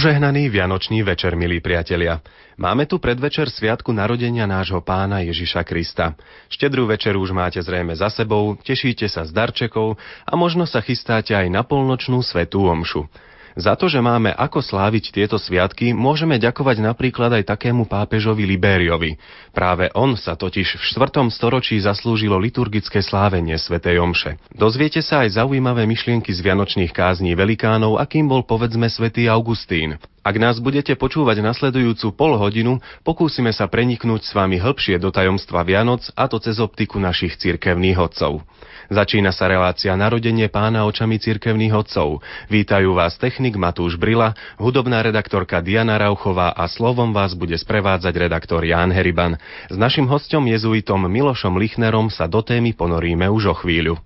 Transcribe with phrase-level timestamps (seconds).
[0.00, 2.24] Požehnaný Vianočný večer, milí priatelia.
[2.56, 6.16] Máme tu predvečer sviatku narodenia nášho pána Ježiša Krista.
[6.48, 11.36] Štedrú večer už máte zrejme za sebou, tešíte sa z darčekov a možno sa chystáte
[11.36, 13.12] aj na polnočnú svetú omšu.
[13.58, 19.18] Za to, že máme ako sláviť tieto sviatky, môžeme ďakovať napríklad aj takému pápežovi Libériovi.
[19.50, 21.26] Práve on sa totiž v 4.
[21.34, 24.38] storočí zaslúžilo liturgické slávenie svätej Omše.
[24.54, 29.98] Dozviete sa aj zaujímavé myšlienky z vianočných kázní velikánov, akým bol povedzme svätý Augustín.
[30.20, 32.76] Ak nás budete počúvať nasledujúcu pol hodinu,
[33.08, 37.96] pokúsime sa preniknúť s vami hĺbšie do tajomstva Vianoc a to cez optiku našich cirkevných
[37.96, 38.44] odcov.
[38.92, 42.20] Začína sa relácia Narodenie pána očami cirkevných otcov.
[42.52, 48.60] Vítajú vás technik Matúš Brila, hudobná redaktorka Diana Rauchová a slovom vás bude sprevádzať redaktor
[48.60, 49.40] Ján Heriban.
[49.72, 53.96] S našim hostom jezuitom Milošom Lichnerom sa do témy ponoríme už o chvíľu.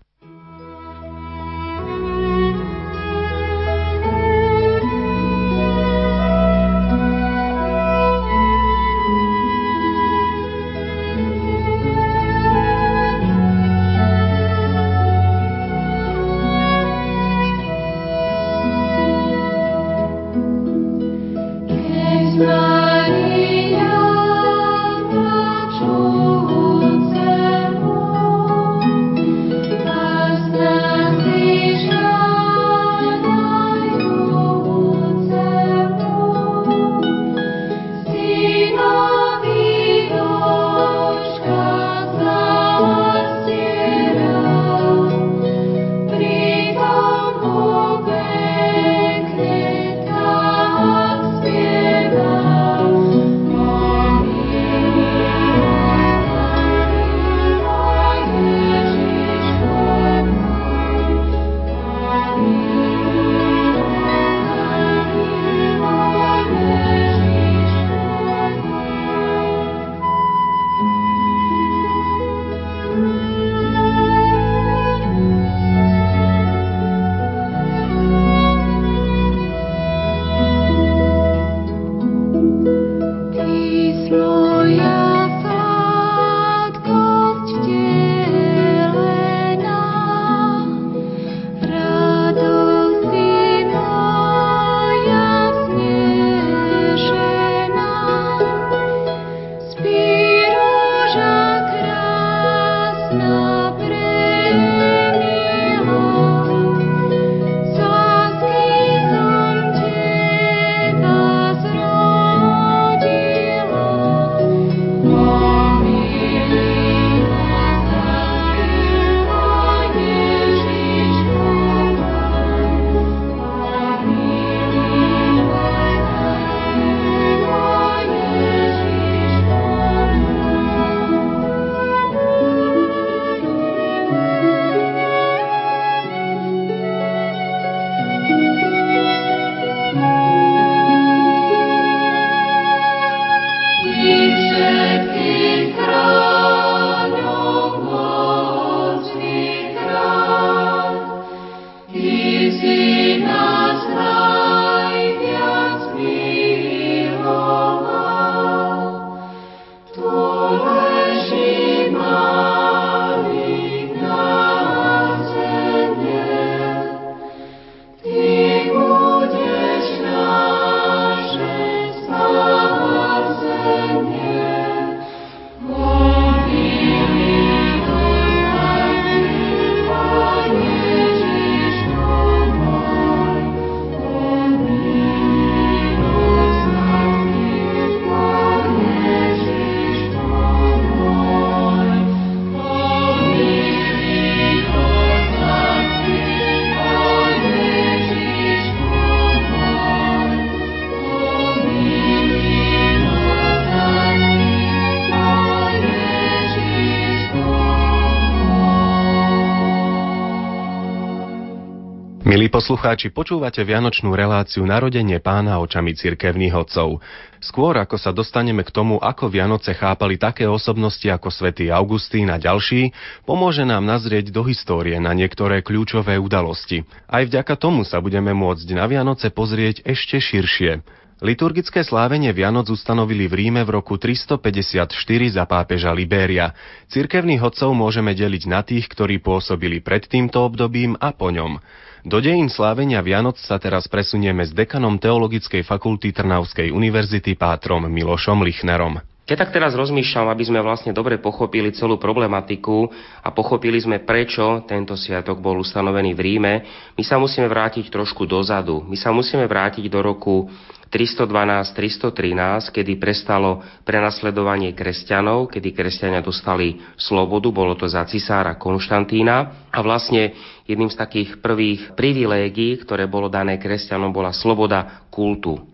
[212.55, 217.03] Poslucháči, počúvate Vianočnú reláciu Narodenie pána očami cirkevných otcov.
[217.43, 222.39] Skôr ako sa dostaneme k tomu, ako Vianoce chápali také osobnosti ako svätý Augustín a
[222.39, 222.95] ďalší,
[223.27, 226.87] pomôže nám nazrieť do histórie na niektoré kľúčové udalosti.
[227.11, 231.03] Aj vďaka tomu sa budeme môcť na Vianoce pozrieť ešte širšie.
[231.23, 234.91] Liturgické slávenie Vianoc ustanovili v Ríme v roku 354
[235.31, 236.51] za pápeža Libéria.
[236.91, 241.63] Cirkevných hodcov môžeme deliť na tých, ktorí pôsobili pred týmto obdobím a po ňom.
[242.03, 248.43] Do dejín slávenia Vianoc sa teraz presunieme s dekanom Teologickej fakulty Trnavskej univerzity Pátrom Milošom
[248.43, 249.14] Lichnerom.
[249.25, 252.93] Keď tak teraz rozmýšľam, aby sme vlastne dobre pochopili celú problematiku
[253.25, 256.55] a pochopili sme, prečo tento sviatok bol ustanovený v Ríme,
[256.93, 258.85] my sa musíme vrátiť trošku dozadu.
[258.85, 260.53] My sa musíme vrátiť do roku
[260.93, 269.79] 312-313, kedy prestalo prenasledovanie kresťanov, kedy kresťania dostali slobodu, bolo to za cisára Konštantína a
[269.81, 270.37] vlastne
[270.69, 275.74] jedným z takých prvých privilégií, ktoré bolo dané kresťanom, bola sloboda kultu.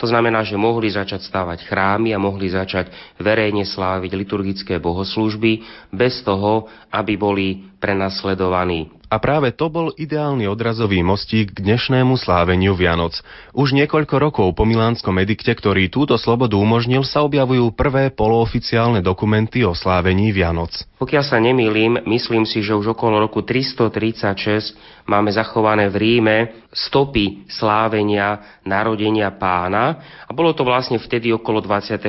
[0.00, 2.88] To znamená, že mohli začať stávať chrámy a mohli začať
[3.20, 5.60] verejne sláviť liturgické bohoslúžby
[5.92, 8.99] bez toho, aby boli prenasledovaní.
[9.10, 13.18] A práve to bol ideálny odrazový mostík k dnešnému sláveniu Vianoc.
[13.50, 19.66] Už niekoľko rokov po Milánskom edikte, ktorý túto slobodu umožnil, sa objavujú prvé polooficiálne dokumenty
[19.66, 20.86] o slávení Vianoc.
[21.02, 24.78] Pokiaľ sa nemýlim, myslím si, že už okolo roku 336
[25.10, 26.36] máme zachované v Ríme
[26.70, 32.06] stopy slávenia narodenia pána a bolo to vlastne vtedy okolo 25.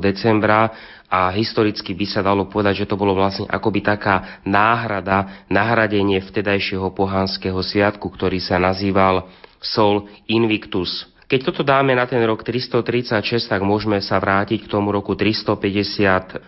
[0.00, 0.72] decembra
[1.10, 6.94] a historicky by sa dalo povedať, že to bolo vlastne akoby taká náhrada, nahradenie vtedajšieho
[6.94, 9.26] pohanského sviatku, ktorý sa nazýval
[9.58, 11.10] Sol Invictus.
[11.30, 16.42] Keď toto dáme na ten rok 336, tak môžeme sa vrátiť k tomu roku 354,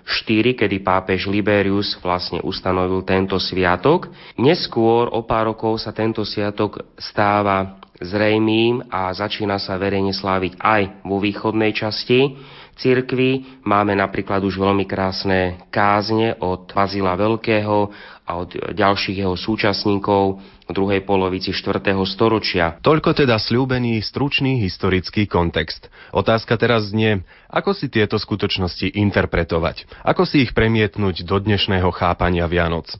[0.58, 4.10] kedy pápež Liberius vlastne ustanovil tento sviatok.
[4.34, 11.06] Neskôr o pár rokov sa tento sviatok stáva zrejmým a začína sa verejne sláviť aj
[11.06, 12.34] vo východnej časti
[12.82, 13.62] cirkvi.
[13.62, 17.94] Máme napríklad už veľmi krásne kázne od Vazila Veľkého
[18.26, 21.94] a od ďalších jeho súčasníkov v druhej polovici 4.
[22.06, 22.82] storočia.
[22.82, 25.86] Toľko teda slúbený stručný historický kontext.
[26.10, 30.02] Otázka teraz znie, ako si tieto skutočnosti interpretovať?
[30.02, 32.90] Ako si ich premietnúť do dnešného chápania Vianoc?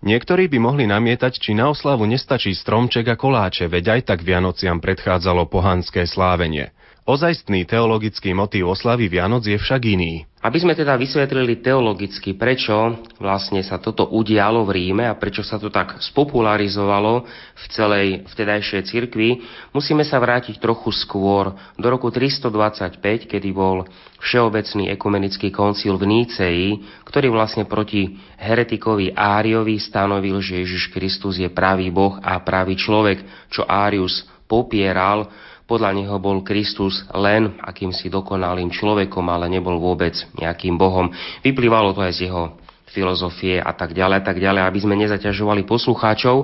[0.00, 4.80] Niektorí by mohli namietať, či na oslavu nestačí stromček a koláče, veď aj tak Vianociam
[4.80, 6.72] predchádzalo pohanské slávenie.
[7.10, 10.30] Ozajstný teologický motív oslavy Vianoc je však iný.
[10.46, 15.58] Aby sme teda vysvetlili teologicky, prečo vlastne sa toto udialo v Ríme a prečo sa
[15.58, 17.26] to tak spopularizovalo
[17.58, 19.42] v celej vtedajšej cirkvi,
[19.74, 23.90] musíme sa vrátiť trochu skôr, do roku 325, kedy bol
[24.22, 26.68] Všeobecný ekumenický koncil v Níceji,
[27.10, 33.50] ktorý vlastne proti heretikovi Áriovi stanovil, že Ježiš Kristus je pravý Boh a pravý človek,
[33.50, 40.74] čo Árius popieral, podľa neho bol Kristus len akýmsi dokonalým človekom, ale nebol vôbec nejakým
[40.74, 41.14] Bohom.
[41.46, 42.58] Vyplývalo to aj z jeho
[42.90, 46.42] filozofie a tak ďalej, a tak ďalej, aby sme nezaťažovali poslucháčov.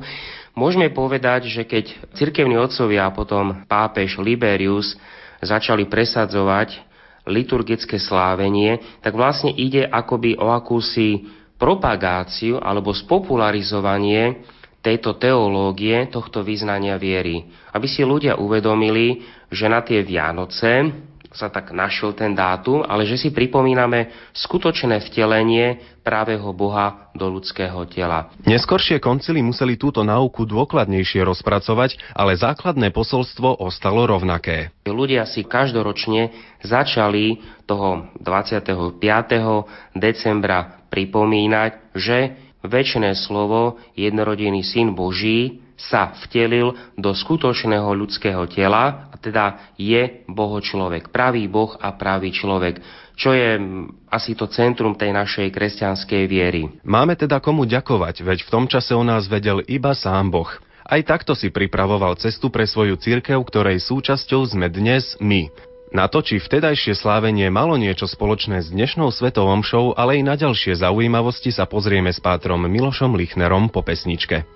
[0.54, 4.94] Môžeme povedať, že keď cirkevní otcovia a potom pápež Liberius
[5.42, 6.86] začali presadzovať
[7.26, 11.26] liturgické slávenie, tak vlastne ide akoby o akúsi
[11.58, 14.46] propagáciu alebo spopularizovanie
[14.86, 17.42] tejto teológie, tohto vyznania viery.
[17.74, 20.94] Aby si ľudia uvedomili, že na tie Vianoce
[21.34, 27.76] sa tak našiel ten dátum, ale že si pripomíname skutočné vtelenie právého Boha do ľudského
[27.92, 28.32] tela.
[28.48, 34.72] Neskoršie koncily museli túto náuku dôkladnejšie rozpracovať, ale základné posolstvo ostalo rovnaké.
[34.88, 36.32] Ľudia si každoročne
[36.64, 39.02] začali toho 25.
[39.92, 49.14] decembra pripomínať, že väčšné slovo, jednorodený syn Boží, sa vtelil do skutočného ľudského tela, a
[49.20, 52.80] teda je Boho človek, pravý Boh a pravý človek,
[53.16, 53.60] čo je
[54.08, 56.80] asi to centrum tej našej kresťanskej viery.
[56.80, 60.48] Máme teda komu ďakovať, veď v tom čase o nás vedel iba sám Boh.
[60.86, 65.50] Aj takto si pripravoval cestu pre svoju církev, ktorej súčasťou sme dnes my.
[65.94, 70.34] Na to, či vtedajšie slávenie malo niečo spoločné s dnešnou svetou omšou, ale i na
[70.34, 74.55] ďalšie zaujímavosti sa pozrieme s pátrom Milošom Lichnerom po pesničke.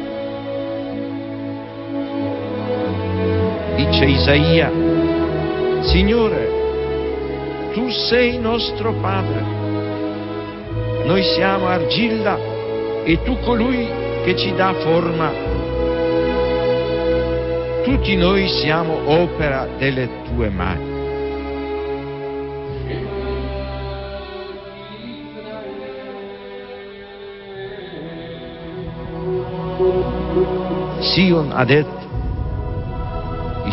[4.01, 4.71] Dice Isaia,
[5.81, 6.49] Signore,
[7.73, 9.61] tu sei nostro Padre
[11.11, 12.37] noi siamo argilla
[13.03, 13.85] e tu colui
[14.23, 15.31] che ci dà forma.
[17.83, 20.89] Tutti noi siamo opera delle tue mani.
[30.99, 32.10] Sion ha detto,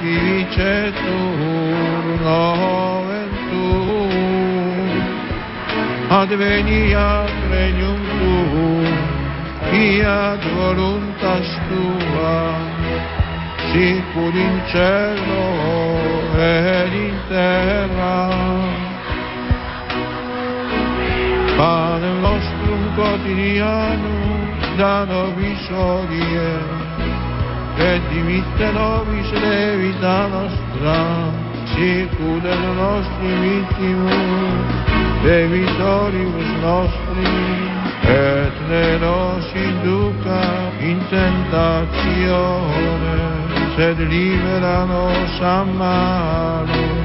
[0.00, 4.90] cieli, sanctificetur nomen tuum,
[6.10, 8.94] adveniat regnum tuum,
[9.70, 12.38] fiat voluntas tua,
[13.72, 15.46] sicur in cielo
[16.38, 18.18] ed in terra.
[21.56, 26.75] Pane nostrum quotidianum da nobis odie,
[27.78, 30.98] et dimitte nobis levita nostra,
[31.74, 34.68] sicur et nostri vittimus,
[35.24, 37.34] debitoribus nostri,
[38.08, 40.44] et ne nos induca
[40.80, 42.36] in tentazione,
[43.76, 46.95] sed libera nos a.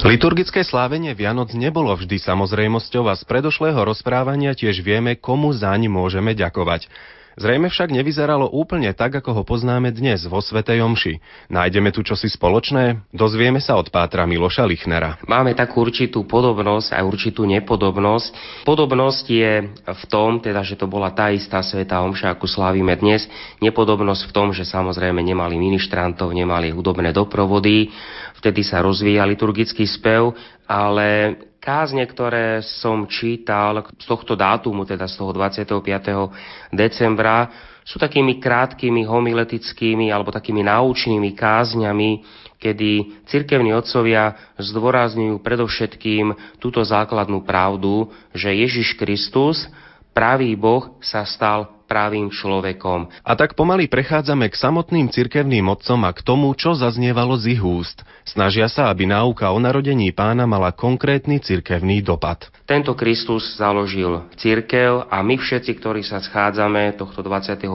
[0.00, 6.32] Liturgické slávenie Vianoc nebolo vždy samozrejmosťou a z predošlého rozprávania tiež vieme, komu zaň môžeme
[6.32, 6.88] ďakovať.
[7.38, 11.22] Zrejme však nevyzeralo úplne tak, ako ho poznáme dnes vo Svetej Omši.
[11.46, 13.06] Nájdeme tu čosi spoločné?
[13.14, 15.22] Dozvieme sa od Pátra Miloša Lichnera.
[15.30, 18.64] Máme takú určitú podobnosť a určitú nepodobnosť.
[18.66, 23.30] Podobnosť je v tom, teda, že to bola tá istá Sveta Omša, ako slávime dnes.
[23.62, 27.94] Nepodobnosť v tom, že samozrejme nemali ministrantov, nemali hudobné doprovody,
[28.42, 30.34] vtedy sa rozvíja liturgický spev,
[30.66, 36.72] ale kázne, ktoré som čítal z tohto dátumu, teda z toho 25.
[36.72, 37.52] decembra,
[37.84, 42.10] sú takými krátkými homiletickými alebo takými náučnými kázňami,
[42.60, 49.64] kedy cirkevní otcovia zdôrazňujú predovšetkým túto základnú pravdu, že Ježiš Kristus,
[50.12, 53.10] pravý Boh, sa stal pravým človekom.
[53.26, 57.62] A tak pomaly prechádzame k samotným cirkevným otcom a k tomu, čo zaznievalo z ich
[57.66, 58.06] úst.
[58.22, 62.46] Snažia sa, aby náuka o narodení pána mala konkrétny cirkevný dopad.
[62.62, 67.66] Tento Kristus založil cirkev a my všetci, ktorí sa schádzame tohto 25.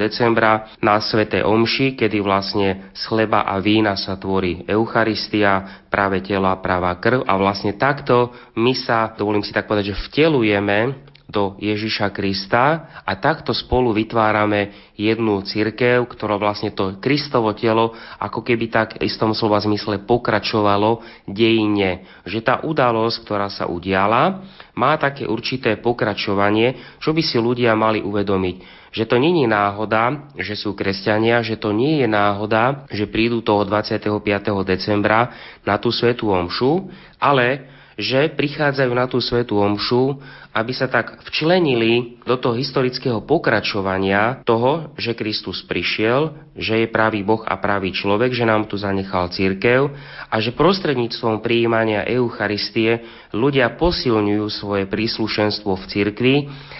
[0.00, 6.56] decembra na Svete Omši, kedy vlastne z chleba a vína sa tvorí Eucharistia, práve tela,
[6.56, 12.08] práva krv a vlastne takto my sa, dovolím si tak povedať, že vtelujeme do Ježiša
[12.16, 18.96] Krista a takto spolu vytvárame jednu cirkev, ktorá vlastne to Kristovo telo ako keby tak
[18.96, 22.08] v istom slova zmysle pokračovalo dejine.
[22.24, 24.40] Že tá udalosť, ktorá sa udiala,
[24.72, 30.56] má také určité pokračovanie, čo by si ľudia mali uvedomiť že to je náhoda, že
[30.56, 34.24] sú kresťania, že to nie je náhoda, že prídu toho 25.
[34.64, 35.28] decembra
[35.62, 36.88] na tú svetú omšu,
[37.20, 40.22] ale že prichádzajú na tú svetú omšu,
[40.54, 47.26] aby sa tak včlenili do toho historického pokračovania toho, že Kristus prišiel, že je pravý
[47.26, 49.90] Boh a pravý človek, že nám tu zanechal církev
[50.30, 53.02] a že prostredníctvom prijímania Eucharistie
[53.34, 56.36] ľudia posilňujú svoje príslušenstvo v cirkvi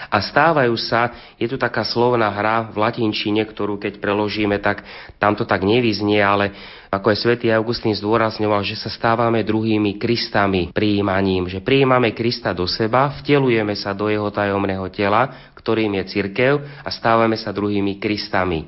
[0.09, 4.87] a stávajú sa, je tu taká slovná hra v latinčine, ktorú keď preložíme, tak
[5.19, 6.55] tam to tak nevyznie, ale
[6.89, 12.65] ako aj svätý Augustín zdôrazňoval, že sa stávame druhými Kristami príjmaním, že prijímame Krista do
[12.65, 18.65] seba, vtelujeme sa do jeho tajomného tela, ktorým je cirkev a stávame sa druhými Kristami.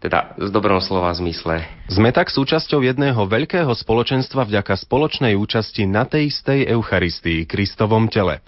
[0.00, 1.60] Teda z dobrom slova zmysle.
[1.92, 8.40] Sme tak súčasťou jedného veľkého spoločenstva vďaka spoločnej účasti na tej istej Eucharistii, Kristovom tele.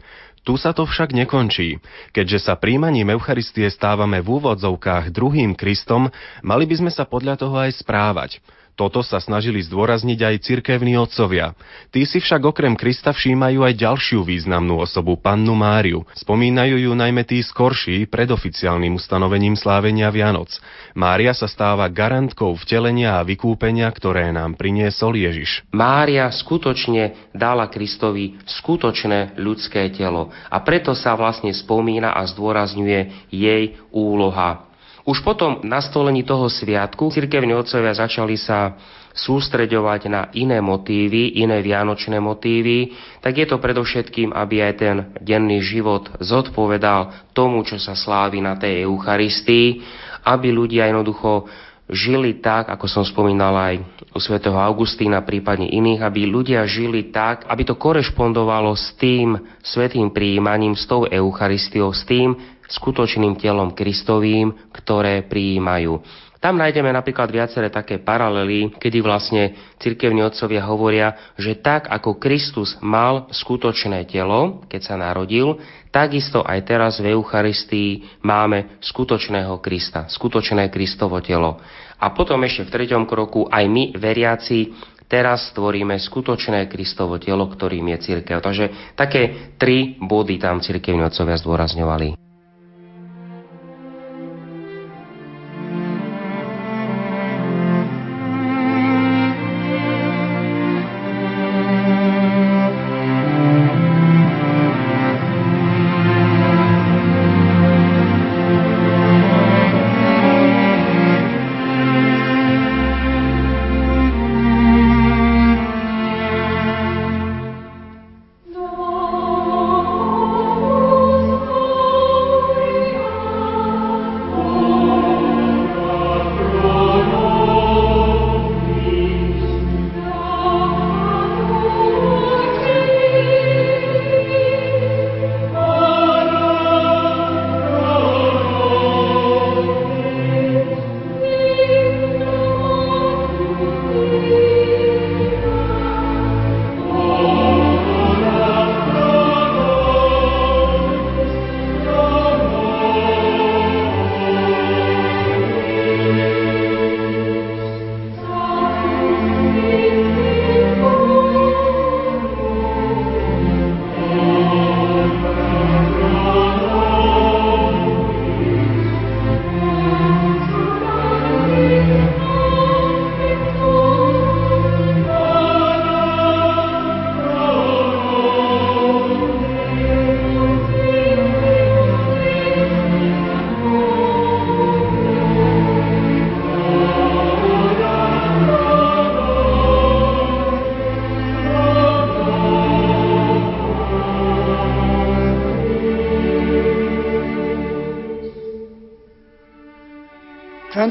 [0.42, 1.78] Tu sa to však nekončí.
[2.10, 6.10] Keďže sa príjmaním Eucharistie stávame v úvodzovkách druhým Kristom,
[6.42, 8.42] mali by sme sa podľa toho aj správať.
[8.72, 11.52] Toto sa snažili zdôrazniť aj cirkevní otcovia.
[11.92, 16.08] Tí si však okrem Krista všímajú aj ďalšiu významnú osobu, pannu Máriu.
[16.16, 20.56] Spomínajú ju najmä tí skorší pred oficiálnym ustanovením slávenia Vianoc.
[20.96, 25.68] Mária sa stáva garantkou vtelenia a vykúpenia, ktoré nám priniesol Ježiš.
[25.76, 33.76] Mária skutočne dala Kristovi skutočné ľudské telo a preto sa vlastne spomína a zdôrazňuje jej
[33.92, 34.71] úloha
[35.02, 38.78] už potom nastolení toho sviatku cirkevní otcovia začali sa
[39.12, 45.60] sústreďovať na iné motívy, iné vianočné motívy, tak je to predovšetkým, aby aj ten denný
[45.60, 49.84] život zodpovedal tomu, čo sa slávi na tej Eucharistii,
[50.24, 51.50] aby ľudia jednoducho
[51.92, 53.74] žili tak, ako som spomínal aj
[54.16, 60.10] u svätého Augustína, prípadne iných, aby ľudia žili tak, aby to korešpondovalo s tým svetým
[60.10, 62.34] príjmaním, s tou Eucharistiou, s tým
[62.72, 66.00] skutočným telom Kristovým, ktoré prijímajú.
[66.42, 72.74] Tam nájdeme napríklad viaceré také paralely, kedy vlastne cirkevní otcovia hovoria, že tak ako Kristus
[72.82, 75.62] mal skutočné telo, keď sa narodil,
[75.94, 81.62] takisto aj teraz v Eucharistii máme skutočného Krista, skutočné Kristovo telo.
[82.02, 84.74] A potom ešte v treťom kroku aj my, veriaci,
[85.06, 88.42] teraz stvoríme skutočné Kristovo telo, ktorým je církev.
[88.42, 92.21] Takže také tri body tam cirkevní otcovia zdôrazňovali.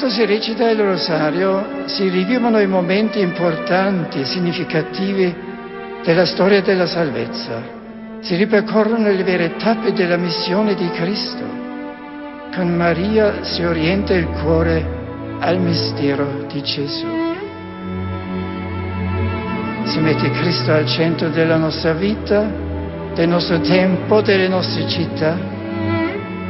[0.02, 5.32] Quando si recita il rosario si rivivono i momenti importanti e significativi
[6.04, 7.62] della storia della salvezza.
[8.22, 11.44] Si ripercorrono le vere tappe della missione di Cristo.
[12.52, 17.06] Con Maria si orienta il cuore al mistero di Gesù.
[19.84, 22.52] Si mette Cristo al centro della nostra vita,
[23.14, 25.38] del nostro tempo, delle nostre città,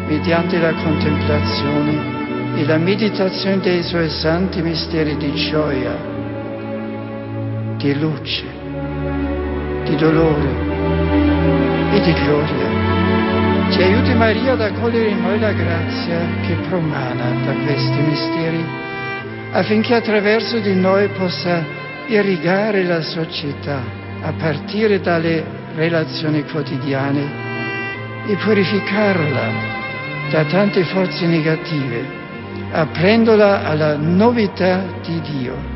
[0.08, 2.21] mediante la contemplazione
[2.56, 5.98] e la meditazione dei suoi santi misteri di gioia,
[7.78, 8.44] di luce,
[9.86, 10.50] di dolore
[11.94, 13.70] e di gloria.
[13.72, 18.66] Ci aiuti Maria ad accogliere in noi la grazia che promana da questi misteri,
[19.52, 21.64] affinché attraverso di noi possa
[22.08, 23.82] irrigare la società
[24.22, 25.44] a partire dalle
[25.76, 27.50] relazioni quotidiane
[28.28, 29.70] e purificarla
[30.30, 32.21] da tante forze negative
[32.72, 35.71] aprendola alla novità di Dio.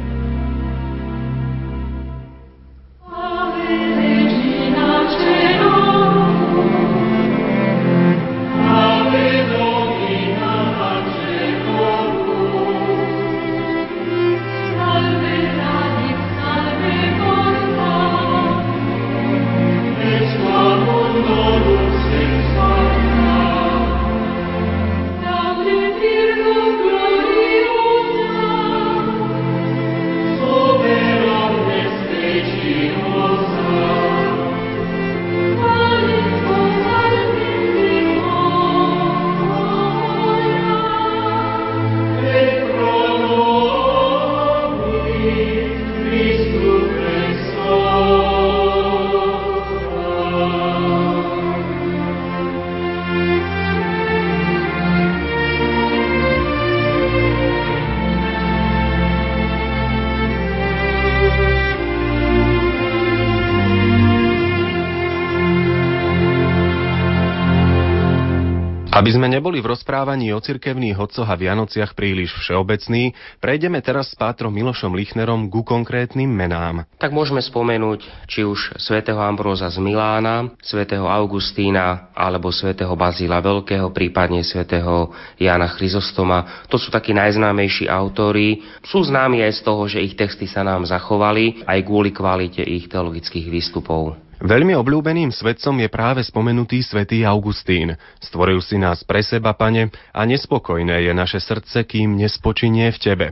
[69.06, 74.18] Aby sme neboli v rozprávaní o cirkevných hodcoch a Vianociach príliš všeobecní, prejdeme teraz s
[74.18, 76.90] pátrom Milošom Lichnerom ku konkrétnym menám.
[76.98, 83.94] Tak môžeme spomenúť či už svätého Ambróza z Milána, svätého Augustína alebo svätého Bazíla Veľkého,
[83.94, 86.66] prípadne svätého Jána Chryzostoma.
[86.74, 88.66] To sú takí najznámejší autori.
[88.82, 92.90] Sú známi aj z toho, že ich texty sa nám zachovali, aj kvôli kvalite ich
[92.90, 94.25] teologických výstupov.
[94.46, 97.98] Veľmi obľúbeným svetcom je práve spomenutý svätý Augustín.
[98.22, 103.28] Stvoril si nás pre seba, pane, a nespokojné je naše srdce, kým nespočinie v tebe.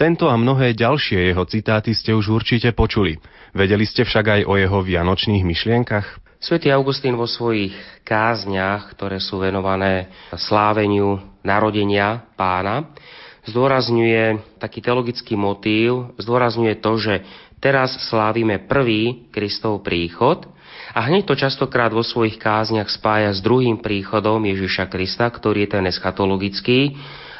[0.00, 3.20] Tento a mnohé ďalšie jeho citáty ste už určite počuli.
[3.52, 6.24] Vedeli ste však aj o jeho vianočných myšlienkach?
[6.40, 12.88] Svetý Augustín vo svojich kázniach, ktoré sú venované sláveniu narodenia pána,
[13.52, 17.14] zdôrazňuje taký teologický motív, zdôrazňuje to, že
[17.60, 20.53] teraz slávime prvý Kristov príchod
[20.94, 25.70] a hneď to častokrát vo svojich kázniach spája s druhým príchodom Ježiša Krista, ktorý je
[25.74, 26.94] ten eschatologický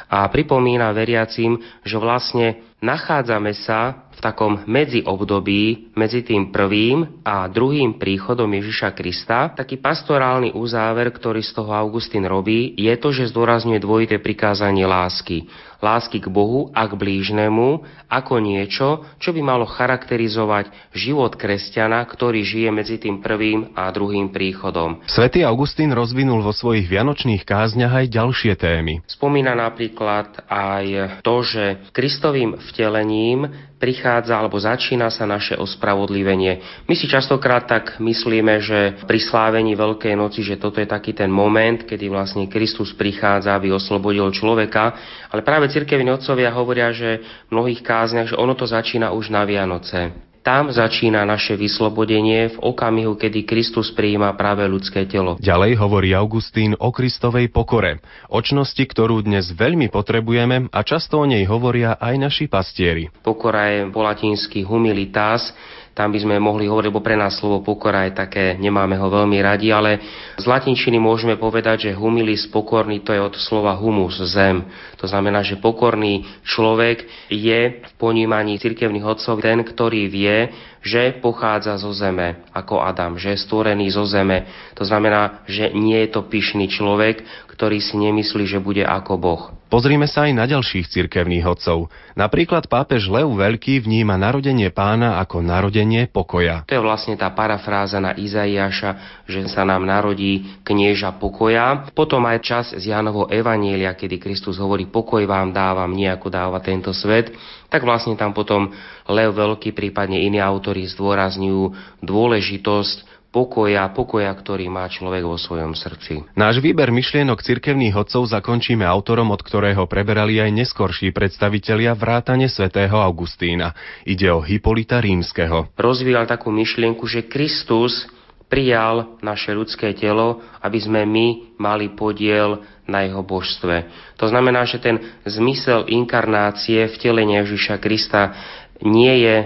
[0.05, 7.97] a pripomína veriacim, že vlastne nachádzame sa v takom medziobdobí medzi tým prvým a druhým
[7.97, 9.51] príchodom Ježiša Krista.
[9.57, 15.49] Taký pastorálny uzáver, ktorý z toho Augustín robí, je to, že zdôrazňuje dvojité prikázanie lásky.
[15.85, 22.41] Lásky k Bohu a k blížnemu ako niečo, čo by malo charakterizovať život kresťana, ktorý
[22.41, 25.05] žije medzi tým prvým a druhým príchodom.
[25.05, 29.05] Svetý Augustín rozvinul vo svojich vianočných kázniach aj ďalšie témy.
[29.05, 30.85] Spomína napríklad aj
[31.21, 33.45] to, že Kristovým vtelením
[33.75, 36.83] prichádza alebo začína sa naše ospravodlivenie.
[36.87, 41.29] My si častokrát tak myslíme, že pri slávení Veľkej noci, že toto je taký ten
[41.29, 44.95] moment, kedy vlastne Kristus prichádza, aby oslobodil človeka,
[45.29, 47.19] ale práve cirkevní otcovia hovoria, že
[47.51, 50.15] v mnohých kázniach, že ono to začína už na Vianoce.
[50.45, 55.41] Tam začína naše vyslobodenie v okamihu, kedy Kristus prijíma práve ľudské telo.
[55.41, 57.97] Ďalej hovorí Augustín o Kristovej pokore,
[58.29, 63.09] očnosti, ktorú dnes veľmi potrebujeme a často o nej hovoria aj naši pastieri.
[63.25, 65.49] Pokora je po latinsky humilitas,
[65.95, 69.39] tam by sme mohli hovoriť, lebo pre nás slovo pokora je také, nemáme ho veľmi
[69.39, 70.03] radi, ale
[70.35, 74.67] z latinčiny môžeme povedať, že humilis pokorný to je od slova humus, zem.
[74.99, 80.51] To znamená, že pokorný človek je v ponímaní cirkevných odcov ten, ktorý vie,
[80.83, 84.51] že pochádza zo zeme, ako Adam, že je stvorený zo zeme.
[84.75, 87.23] To znamená, že nie je to pyšný človek,
[87.55, 89.54] ktorý si nemyslí, že bude ako Boh.
[89.75, 91.91] Pozrime sa aj na ďalších cirkevných hodcov.
[92.15, 96.63] Napríklad pápež Leu Veľký vníma narodenie pána ako narodenie pokoja.
[96.71, 101.91] To je vlastne tá parafráza na Izaiáša, že sa nám narodí knieža pokoja.
[101.91, 106.63] Potom aj čas z Jánovo Evanielia, kedy Kristus hovorí pokoj vám dávam, nie ako dáva
[106.63, 107.35] tento svet
[107.75, 108.71] tak vlastne tam potom
[109.11, 116.23] Lev Veľký, prípadne iní autori zdôrazňujú dôležitosť pokoja, pokoja, ktorý má človek vo svojom srdci.
[116.39, 122.95] Náš výber myšlienok cirkevných hodcov zakončíme autorom, od ktorého preberali aj neskorší predstavitelia vrátane svätého
[122.95, 123.75] Augustína.
[124.07, 125.75] Ide o Hipolita Rímskeho.
[125.75, 128.07] Rozvíjal takú myšlienku, že Kristus
[128.47, 133.89] prijal naše ľudské telo, aby sme my mali podiel na jeho božstve.
[134.15, 134.95] To znamená, že ten
[135.27, 138.31] zmysel inkarnácie vtelenia Ježiša Krista
[138.79, 139.37] nie je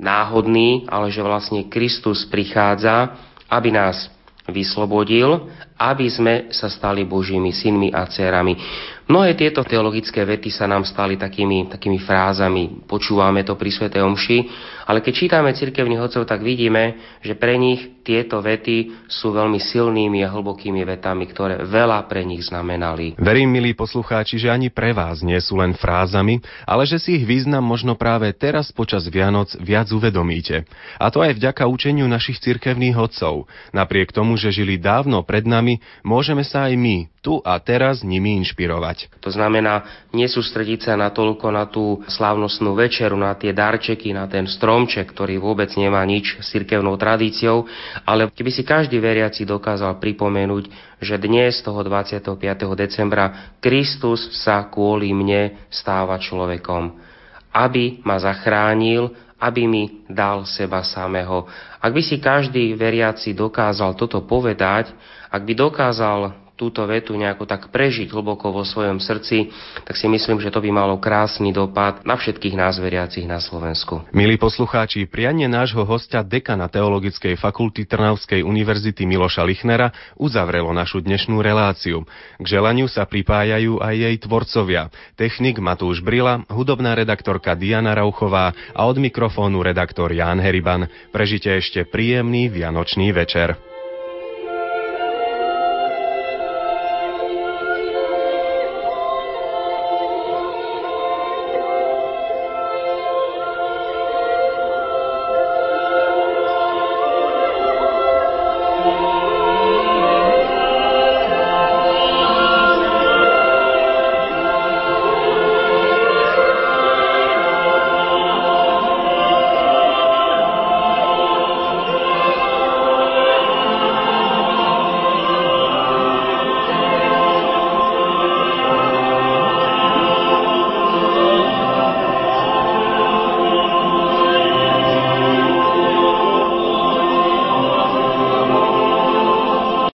[0.00, 4.10] náhodný, ale že vlastne Kristus prichádza aby nás
[4.48, 8.58] vyslobodil, aby sme sa stali Božími synmi a dcerami.
[9.08, 13.88] Mnohé tieto teologické vety sa nám stali takými, takými frázami, počúvame to pri Sv.
[13.88, 14.38] Omši,
[14.84, 20.24] ale keď čítame cirkevných hodcov, tak vidíme, že pre nich tieto vety sú veľmi silnými
[20.24, 23.20] a hlbokými vetami, ktoré veľa pre nich znamenali.
[23.20, 27.28] Verím, milí poslucháči, že ani pre vás nie sú len frázami, ale že si ich
[27.28, 30.64] význam možno práve teraz počas Vianoc viac uvedomíte.
[30.96, 33.44] A to aj vďaka učeniu našich cirkevných hodcov.
[33.76, 35.67] Napriek tomu, že žili dávno pred nami,
[36.00, 39.20] môžeme sa aj my tu a teraz nimi inšpirovať.
[39.20, 44.48] To znamená, nesústrediť sa na toľko na tú slávnostnú večeru, na tie darčeky, na ten
[44.48, 47.68] stromček, ktorý vôbec nemá nič s cirkevnou tradíciou,
[48.08, 50.64] ale keby si každý veriaci dokázal pripomenúť,
[51.04, 52.32] že dnes, toho 25.
[52.72, 56.96] decembra, Kristus sa kvôli mne stáva človekom,
[57.52, 61.46] aby ma zachránil, aby mi dal seba samého.
[61.78, 64.90] Ak by si každý veriaci dokázal toto povedať,
[65.28, 69.54] ak by dokázal túto vetu nejako tak prežiť hlboko vo svojom srdci,
[69.86, 74.02] tak si myslím, že to by malo krásny dopad na všetkých nás veriacich na Slovensku.
[74.10, 81.38] Milí poslucháči, prianie nášho hostia dekana Teologickej fakulty Trnavskej univerzity Miloša Lichnera uzavrelo našu dnešnú
[81.38, 82.02] reláciu.
[82.42, 84.90] K želaniu sa pripájajú aj jej tvorcovia.
[85.14, 90.90] Technik Matúš Brila, hudobná redaktorka Diana Rauchová a od mikrofónu redaktor Ján Heriban.
[91.14, 93.67] Prežite ešte príjemný vianočný večer.